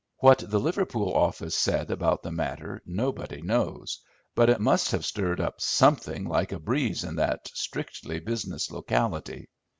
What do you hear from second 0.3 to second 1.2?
the Liverpool